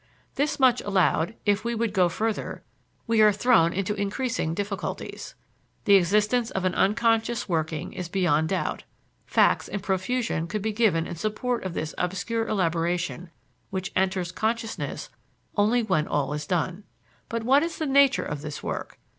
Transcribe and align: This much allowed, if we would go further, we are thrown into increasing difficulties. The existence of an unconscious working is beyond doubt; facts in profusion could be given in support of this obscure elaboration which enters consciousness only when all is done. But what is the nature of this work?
This 0.33 0.59
much 0.59 0.81
allowed, 0.81 1.35
if 1.45 1.63
we 1.63 1.75
would 1.75 1.93
go 1.93 2.09
further, 2.09 2.63
we 3.05 3.21
are 3.21 3.31
thrown 3.31 3.71
into 3.71 3.93
increasing 3.93 4.55
difficulties. 4.55 5.35
The 5.85 5.93
existence 5.93 6.49
of 6.49 6.65
an 6.65 6.73
unconscious 6.73 7.47
working 7.47 7.93
is 7.93 8.09
beyond 8.09 8.49
doubt; 8.49 8.83
facts 9.27 9.67
in 9.67 9.79
profusion 9.81 10.47
could 10.47 10.63
be 10.63 10.73
given 10.73 11.05
in 11.05 11.17
support 11.17 11.63
of 11.63 11.75
this 11.75 11.93
obscure 11.99 12.47
elaboration 12.47 13.29
which 13.69 13.91
enters 13.95 14.31
consciousness 14.31 15.11
only 15.55 15.83
when 15.83 16.07
all 16.07 16.33
is 16.33 16.47
done. 16.47 16.83
But 17.29 17.43
what 17.43 17.61
is 17.61 17.77
the 17.77 17.85
nature 17.85 18.25
of 18.25 18.41
this 18.41 18.63
work? 18.63 18.97